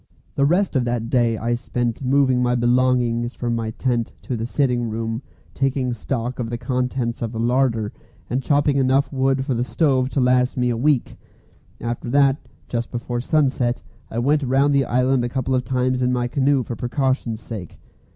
The 0.33 0.47
rest 0.47 0.75
of 0.75 0.83
that 0.85 1.11
day 1.11 1.37
I 1.37 1.53
spent 1.53 2.03
moving 2.03 2.41
my 2.41 2.55
belongings 2.55 3.35
from 3.35 3.55
my 3.55 3.69
tent 3.69 4.13
to 4.23 4.35
the 4.35 4.47
sitting 4.47 4.89
room, 4.89 5.21
taking 5.53 5.93
stock 5.93 6.39
of 6.39 6.49
the 6.49 6.57
contents 6.57 7.21
of 7.21 7.31
the 7.33 7.39
larder, 7.39 7.93
and 8.27 8.41
chopping 8.41 8.77
enough 8.77 9.13
wood 9.13 9.45
for 9.45 9.53
the 9.53 9.63
stove 9.63 10.09
to 10.09 10.19
last 10.19 10.57
me 10.57 10.69
for 10.71 10.73
a 10.73 10.77
week. 10.81 11.17
After 11.79 12.09
that, 12.09 12.37
just 12.67 12.89
before 12.89 13.21
sunset, 13.21 13.83
I 14.09 14.17
went 14.17 14.41
round 14.41 14.73
the 14.73 14.85
island 14.85 15.23
a 15.23 15.29
couple 15.29 15.53
of 15.53 15.63
times 15.63 16.01
in 16.01 16.11
my 16.11 16.27
canoe 16.27 16.63
for 16.63 16.75
precaution's 16.75 17.39
sake. 17.41 17.77